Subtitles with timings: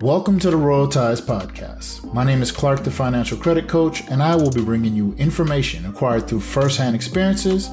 [0.00, 2.12] Welcome to the Royal Ties Podcast.
[2.12, 5.86] My name is Clarck, the financial credit coach, and I will be bringing you information
[5.86, 7.68] acquired through firsthand experiences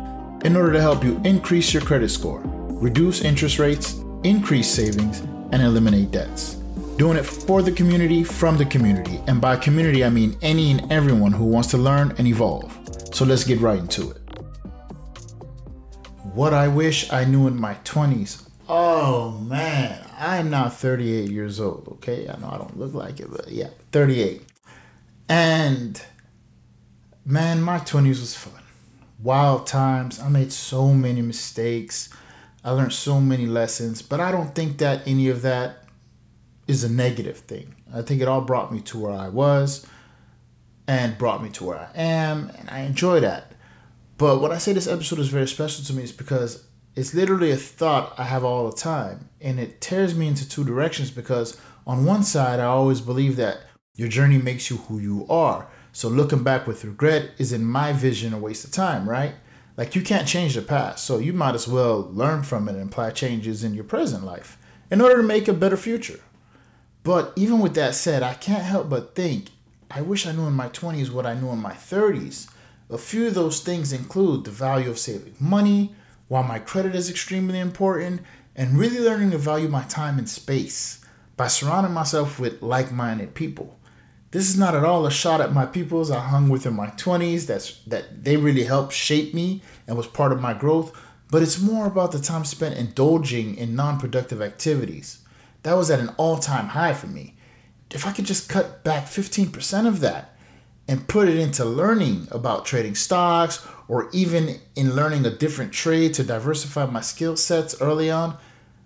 [0.45, 5.21] in order to help you increase your credit score, reduce interest rates, increase savings,
[5.51, 6.53] and eliminate debts.
[6.95, 10.91] Doing it for the community, from the community, and by community, I mean any and
[10.91, 12.71] everyone who wants to learn and evolve.
[13.13, 14.17] So let's get right into it.
[16.35, 18.50] What I wish I knew in my 20s.
[18.73, 22.29] Oh man, I'm now 38 years old, okay?
[22.29, 24.43] I know I don't look like it, but yeah, 38.
[25.27, 26.01] And
[27.25, 28.63] man, my 20s was fun.
[29.21, 30.21] Wild times.
[30.21, 32.07] I made so many mistakes.
[32.63, 35.83] I learned so many lessons, but I don't think that any of that
[36.65, 37.75] is a negative thing.
[37.93, 39.85] I think it all brought me to where I was
[40.87, 43.51] and brought me to where I am, and I enjoy that.
[44.17, 46.63] But what I say this episode is very special to me is because
[46.95, 50.63] it's literally a thought I have all the time, and it tears me into two
[50.63, 53.61] directions because on one side, I always believe that
[53.95, 55.67] your journey makes you who you are.
[55.93, 59.35] So looking back with regret is, in my vision, a waste of time, right?
[59.77, 62.89] Like you can't change the past, so you might as well learn from it and
[62.89, 64.57] apply changes in your present life
[64.89, 66.19] in order to make a better future.
[67.03, 69.47] But even with that said, I can't help but think
[69.89, 72.49] I wish I knew in my 20s what I knew in my 30s.
[72.89, 75.95] A few of those things include the value of saving money,
[76.31, 78.21] while my credit is extremely important,
[78.55, 81.03] and really learning to value my time and space
[81.35, 83.77] by surrounding myself with like minded people.
[84.31, 86.87] This is not at all a shot at my peoples I hung with in my
[86.91, 90.97] 20s that's that they really helped shape me and was part of my growth,
[91.29, 95.19] but it's more about the time spent indulging in non-productive activities.
[95.63, 97.35] That was at an all-time high for me.
[97.89, 100.30] If I could just cut back 15% of that
[100.87, 106.13] and put it into learning about trading stocks or even in learning a different trade
[106.15, 108.37] to diversify my skill sets early on,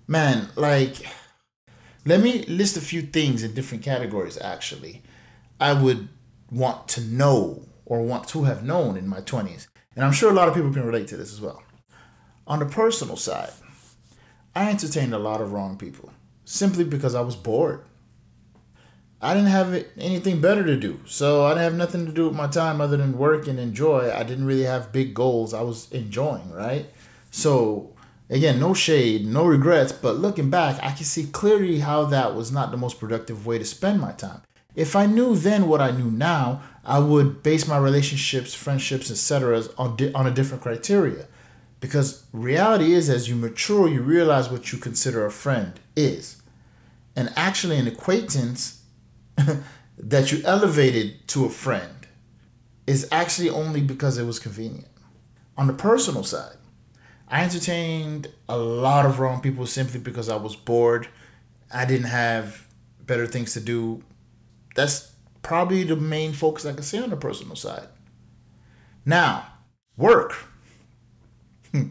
[0.07, 0.95] man, like,
[2.05, 5.01] let me list a few things in different categories actually.
[5.59, 6.09] I would
[6.51, 9.67] want to know or want to have known in my 20s.
[9.95, 11.63] And I'm sure a lot of people can relate to this as well.
[12.47, 13.51] On the personal side,
[14.53, 16.11] I entertained a lot of wrong people
[16.43, 17.81] simply because I was bored.
[19.21, 20.99] I didn't have anything better to do.
[21.05, 24.11] So I didn't have nothing to do with my time other than work and enjoy.
[24.13, 25.53] I didn't really have big goals.
[25.53, 26.85] I was enjoying, right?
[27.31, 27.93] So
[28.29, 32.51] again, no shade, no regrets, but looking back, I can see clearly how that was
[32.51, 34.41] not the most productive way to spend my time.
[34.75, 39.63] If I knew then what I knew now, I would base my relationships, friendships, etc.
[39.77, 41.27] on di- on a different criteria.
[41.79, 46.41] Because reality is as you mature, you realize what you consider a friend is.
[47.15, 48.74] And actually an acquaintance
[49.97, 52.07] that you elevated to a friend
[52.87, 54.87] is actually only because it was convenient.
[55.57, 56.57] On the personal side,
[57.27, 61.07] I entertained a lot of wrong people simply because I was bored.
[61.73, 62.67] I didn't have
[63.05, 64.03] better things to do.
[64.75, 67.87] That's probably the main focus I can say on the personal side.
[69.05, 69.47] Now,
[69.97, 70.35] work.
[71.71, 71.89] Hmm.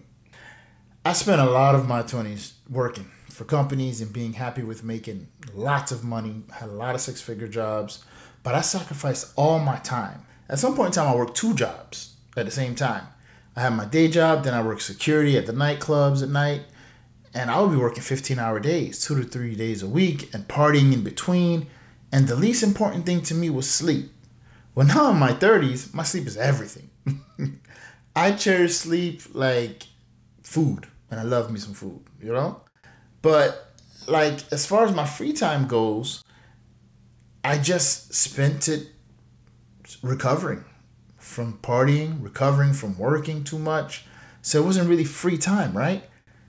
[1.04, 5.26] I spent a lot of my 20s working for companies and being happy with making
[5.54, 8.04] lots of money, had a lot of six figure jobs,
[8.44, 10.24] but I sacrificed all my time.
[10.48, 13.08] At some point in time, I worked two jobs at the same time.
[13.56, 16.62] I had my day job, then I worked security at the nightclubs at night,
[17.34, 20.46] and I would be working 15 hour days, two to three days a week, and
[20.46, 21.66] partying in between.
[22.12, 24.12] And the least important thing to me was sleep.
[24.76, 26.88] Well, now in my 30s, my sleep is everything.
[28.16, 29.88] I cherish sleep like
[30.44, 32.60] food, and I love me some food, you know?
[33.24, 33.72] But
[34.06, 36.22] like as far as my free time goes,
[37.42, 38.88] I just spent it
[40.02, 40.66] recovering
[41.16, 44.04] from partying, recovering from working too much.
[44.42, 46.04] So it wasn't really free time, right?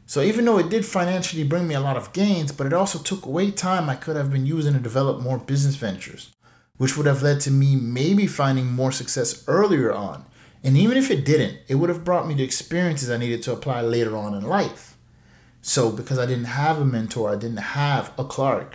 [0.05, 2.99] So even though it did financially bring me a lot of gains, but it also
[2.99, 6.33] took away time I could have been using to develop more business ventures,
[6.75, 10.25] which would have led to me maybe finding more success earlier on.
[10.61, 13.53] And even if it didn't, it would have brought me the experiences I needed to
[13.53, 14.94] apply later on in life.
[15.67, 18.73] So because I didn't have a mentor, I didn't have a Clarck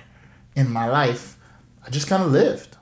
[0.56, 1.38] in my life,
[1.87, 2.76] I just kind of lived.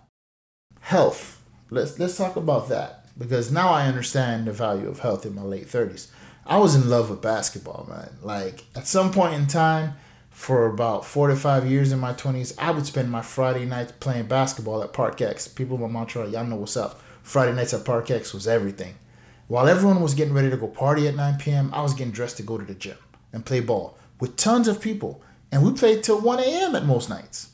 [0.81, 1.43] Health.
[1.69, 5.43] Let's let's talk about that because now I understand the value of health in my
[5.43, 6.09] late 30s.
[6.47, 8.09] I was in love with basketball, man.
[8.23, 9.93] Like at some point in time
[10.31, 13.93] for about 4 to 5 years in my 20s, I would spend my Friday nights
[14.01, 15.47] playing basketball at Park X.
[15.47, 16.99] People in Montreal, y'all know what's up.
[17.23, 18.95] Friday nights at Park X was everything.
[19.49, 22.39] While everyone was getting ready to go party at 9 p.m., I was getting dressed
[22.39, 22.97] to go to the gym
[23.35, 25.23] and play ball with tons of people.
[25.51, 26.75] And we played till 1 a.m.
[26.75, 27.51] at most nights.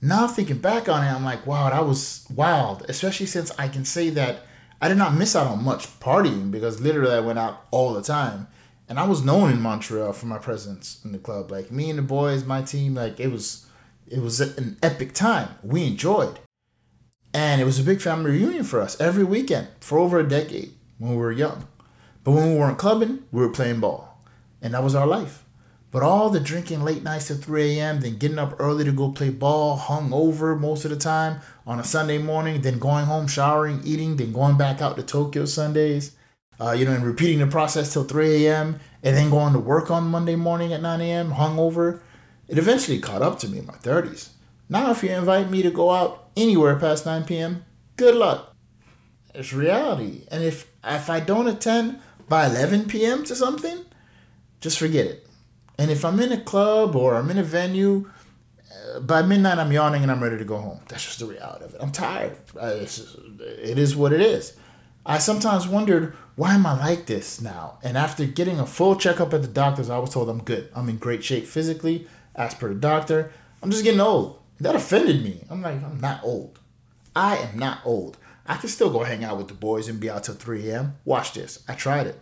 [0.00, 2.84] Now thinking back on it, I'm like, wow, that was wild.
[2.88, 4.46] Especially since I can say that
[4.80, 8.02] I did not miss out on much partying because literally I went out all the
[8.02, 8.48] time.
[8.88, 11.50] And I was known in Montreal for my presence in the club.
[11.50, 13.66] Like me and the boys, my team, like it was
[14.06, 15.48] It was an epic time.
[15.62, 16.38] We enjoyed.
[17.32, 20.74] And it was a big family reunion for us every weekend for over a decade
[20.98, 21.66] when we were young.
[22.22, 24.22] But when we weren't clubbing, we were playing ball.
[24.62, 25.43] And that was our life.
[25.94, 29.12] But all the drinking late nights till 3 a.m., then getting up early to go
[29.12, 31.38] play ball, hung over most of the time
[31.68, 35.44] on a Sunday morning, then going home, showering, eating, then going back out to Tokyo
[35.44, 36.16] Sundays,
[36.60, 39.88] uh, you know, and repeating the process till 3 a.m., and then going to work
[39.88, 42.02] on Monday morning at 9 a.m., hung over.
[42.48, 44.30] It eventually caught up to me in my 30s.
[44.68, 47.64] Now, if you invite me to go out anywhere past 9 p.m.,
[47.94, 48.52] good luck.
[49.32, 50.26] It's reality.
[50.28, 53.22] And if if I don't attend by 11 p.m.
[53.26, 53.84] to something,
[54.60, 55.28] just forget it.
[55.78, 58.10] And if I'm in a club or I'm in a venue,
[58.94, 60.80] uh, by midnight I'm yawning and I'm ready to go home.
[60.88, 61.80] That's just the reality of it.
[61.80, 62.36] I'm tired.
[62.56, 64.56] It is what it is.
[65.06, 67.78] I sometimes wondered, why am I like this now?
[67.82, 70.70] And after getting a full checkup at the doctor's, I was told I'm good.
[70.74, 73.30] I'm in great shape physically, as per the doctor.
[73.62, 74.40] I'm just getting old.
[74.60, 75.44] That offended me.
[75.50, 76.58] I'm like, I'm not old.
[77.14, 78.16] I am not old.
[78.46, 80.96] I can still go hang out with the boys and be out till 3 a.m.
[81.04, 81.62] Watch this.
[81.68, 82.20] I tried it.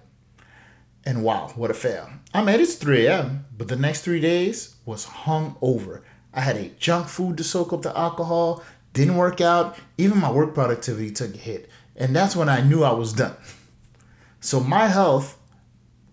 [1.05, 2.09] And wow, what a fail.
[2.33, 6.03] I made it to 3 a.m., but the next three days was hung over.
[6.33, 8.63] I had ate junk food to soak up the alcohol,
[8.93, 11.69] didn't work out, even my work productivity took a hit.
[11.97, 13.37] And that's when I knew I was done.
[14.41, 15.39] So my health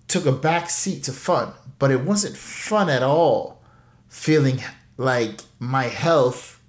[0.07, 3.61] took a back seat to fun, but it wasn't fun at all
[4.07, 4.59] feeling
[4.97, 6.61] like my health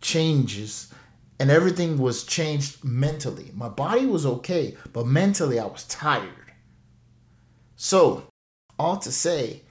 [0.00, 0.92] changes
[1.38, 3.52] and everything was changed mentally.
[3.54, 6.47] My body was okay, but mentally I was tired.
[7.80, 8.24] So,
[8.76, 9.62] all to say,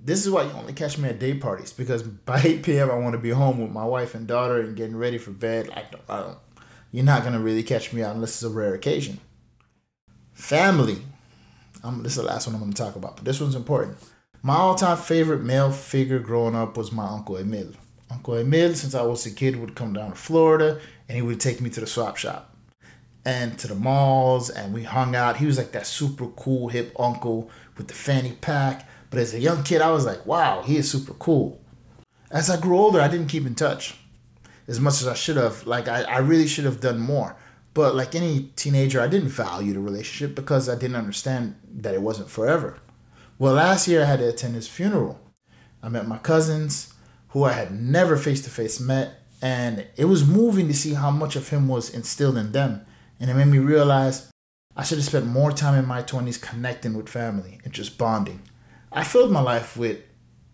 [0.00, 2.90] this is why you only catch me at day parties because by 8 p.m.
[2.90, 5.70] I want to be home with my wife and daughter and getting ready for bed.
[5.72, 6.38] I don't, I don't,
[6.90, 9.20] you're not gonna really catch me out unless it's a rare occasion.
[10.32, 11.02] Family.
[11.84, 13.96] Um, this is the last one I'm gonna talk about, but this one's important.
[14.42, 17.68] My all-time favorite male figure growing up was my uncle Emil.
[18.10, 21.38] Uncle Emil, since I was a kid, would come down to Florida and he would
[21.38, 22.56] take me to the swap shop
[23.24, 25.36] and to the malls and we hung out.
[25.36, 28.88] He was like that super cool hip uncle with the fanny pack.
[29.10, 31.60] But as a young kid, I was like, wow, he is super cool.
[32.30, 33.96] As I grew older, I didn't keep in touch
[34.68, 35.66] as much as I should have.
[35.66, 37.36] Like I, I really should have done more.
[37.74, 42.02] But like any teenager, I didn't value the relationship because I didn't understand that it
[42.02, 42.78] wasn't forever.
[43.38, 45.20] Well, last year I had to attend his funeral.
[45.82, 46.92] I met my cousins,
[47.28, 51.10] who I had never face to face met, and it was moving to see how
[51.10, 52.84] much of him was instilled in them
[53.20, 54.30] and it made me realize
[54.74, 58.40] I should have spent more time in my 20s connecting with family and just bonding.
[58.90, 59.98] I filled my life with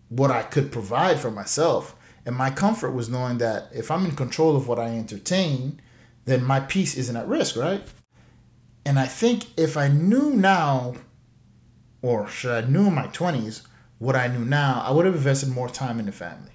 [0.09, 4.15] what I could provide for myself, and my comfort was knowing that if I'm in
[4.15, 5.81] control of what I entertain,
[6.25, 7.81] then my peace isn't at risk, right?
[8.85, 10.95] And I think if I knew now,
[12.01, 13.65] or should I knew in my 20s
[13.97, 16.51] what I knew now, I would have invested more time in the family.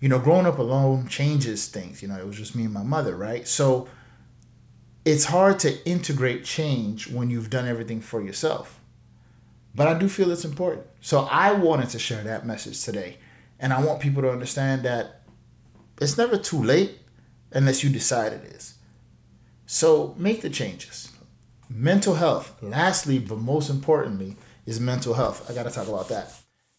[0.00, 2.02] You know, growing up alone changes things.
[2.02, 3.46] You know, it was just me and my mother, right?
[3.46, 3.88] So
[5.06, 8.80] it's hard to integrate change when you've done everything for yourself.
[9.72, 10.84] But I do feel it's important.
[11.00, 13.18] So I wanted to share that message today.
[13.60, 15.22] And I want people to understand that
[16.00, 16.98] it's never too late
[17.52, 18.74] unless you decide it is.
[19.64, 21.12] So make the changes.
[21.70, 24.36] Mental health, lastly, but most importantly,
[24.66, 25.48] is mental health.
[25.48, 26.32] I got to talk about that.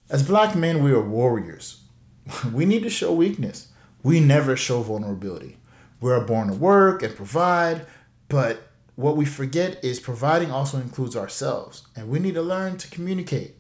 [0.10, 1.82] As black men, we are warriors.
[2.52, 3.70] we need to show weakness.
[4.04, 5.58] We never show vulnerability.
[6.02, 7.86] We're born to work and provide,
[8.30, 12.90] but what we forget is providing also includes ourselves, and we need to learn to
[12.90, 13.56] communicate.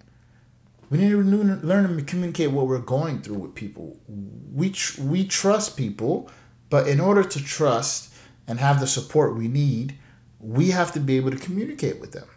[0.89, 3.99] We need to learn to communicate what we're going through with people.
[4.07, 6.31] We tr- we trust people,
[6.69, 8.13] but in order to trust
[8.47, 9.99] and have the support we need,
[10.39, 12.27] we have to be able to communicate with them.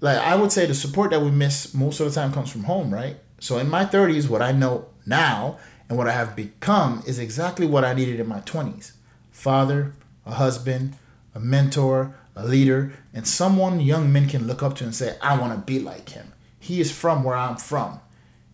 [0.00, 2.64] Like I would say, the support that we miss most of the time comes from
[2.64, 3.16] home, right?
[3.38, 7.66] So in my 30s, what I know now and what I have become is exactly
[7.66, 8.92] what I needed in my 20s:
[9.30, 9.92] father,
[10.26, 10.96] a husband,
[11.34, 15.38] a mentor, a leader, and someone young men can look up to and say, I
[15.38, 16.32] want to be like him.
[16.58, 18.00] He is from where I'm from,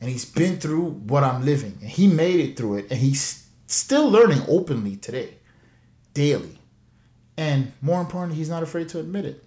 [0.00, 3.48] and he's been through what I'm living, and he made it through it, and he's
[3.66, 5.34] still learning openly today,
[6.14, 6.58] daily.
[7.36, 9.44] And more importantly, he's not afraid to admit it.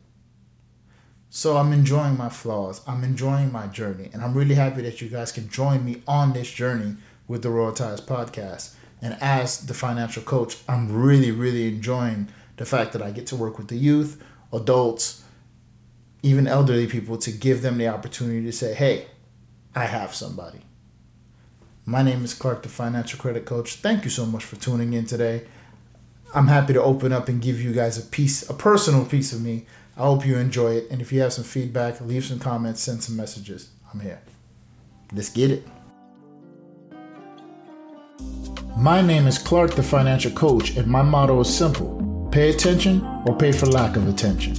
[1.30, 2.82] So I'm enjoying my flaws.
[2.88, 4.10] I'm enjoying my journey.
[4.14, 6.96] And I'm really happy that you guys can join me on this journey
[7.28, 8.76] with the Royal Ties podcast.
[9.02, 13.36] And as the financial coach, I'm really, really enjoying the fact that I get to
[13.36, 15.24] work with the youth, adults,
[16.22, 19.08] even elderly people to give them the opportunity to say, hey,
[19.76, 20.60] I have somebody.
[21.86, 23.76] My name is Clarck, the financial credit coach.
[23.76, 25.46] Thank you so much for tuning in today.
[26.34, 29.42] I'm happy to open up and give you guys a piece, a personal piece of
[29.42, 29.66] me.
[29.98, 30.88] I hope you enjoy it.
[30.90, 33.70] And if you have some feedback, leave some comments, send some messages.
[33.94, 34.22] I'm here.
[35.12, 35.68] Let's get it.
[38.78, 42.03] My name is Clarck, the financial coach, and my motto is simple
[42.34, 44.56] pay attention or pay for lack of attention.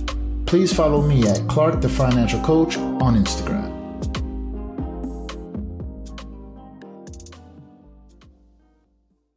[0.46, 3.73] Please follow me at Clarck, the financial coach, on Instagram.